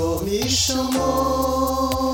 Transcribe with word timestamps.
Me 0.00 0.48
chamou. 0.48 2.09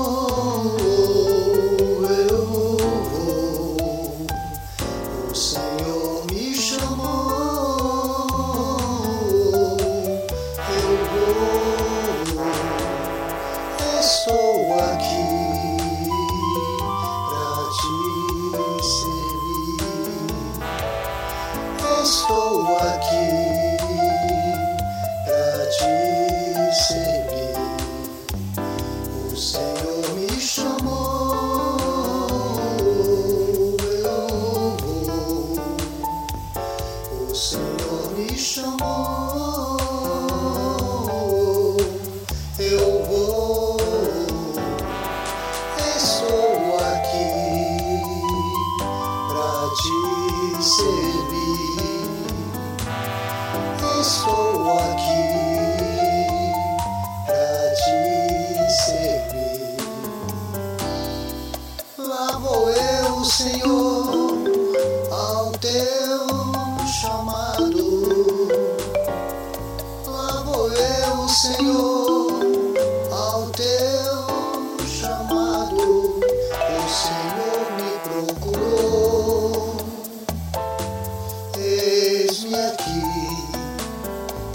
aqui, 82.57 83.01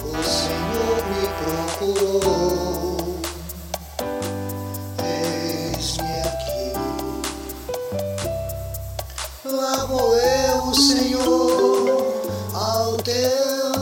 o 0.05 0.23
Senhor 0.23 0.99
me 1.11 1.25
procurou. 1.79 3.21
Eis-me 5.05 6.15
aqui, 6.21 6.65
lá 9.45 9.87
vou 9.87 10.17
eu, 10.17 10.75
Senhor, 10.75 12.15
ao 12.55 12.97
teu 12.99 13.73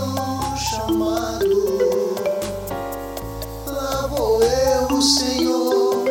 chamado. 0.57 1.61
Lá 3.67 4.07
vou 4.09 4.43
eu, 4.43 5.01
Senhor, 5.03 6.05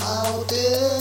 ao 0.00 0.44
teu 0.44 0.91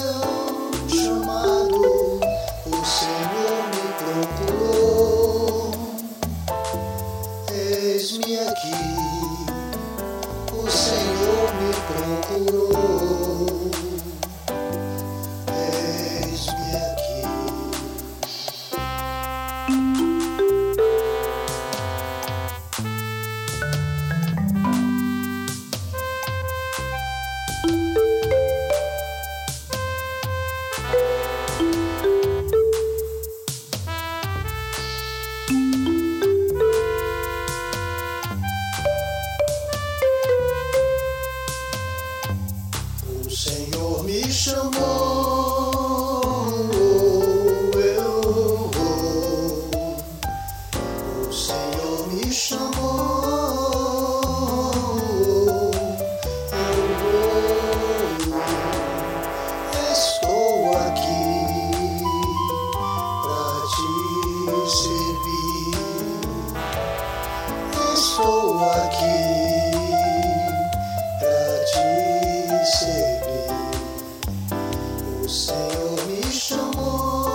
O 75.31 75.33
Senhor 75.33 75.95
me 76.07 76.21
chamou, 76.29 77.31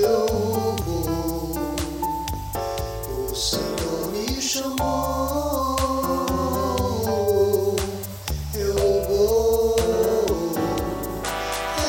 eu 0.00 0.26
vou. 0.86 1.54
O 3.30 3.34
Senhor 3.34 4.12
me 4.12 4.40
chamou, 4.40 5.76
eu 8.54 9.04
vou. 9.08 9.76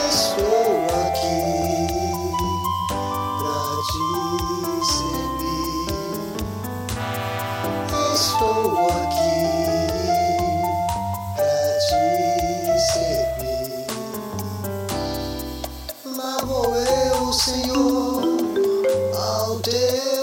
Estou 0.09 0.75
aqui 1.05 1.39
pra 3.39 3.59
te 3.87 4.03
servir. 4.91 5.87
Estou 8.13 8.89
aqui. 8.89 9.26
yeah. 19.77 20.16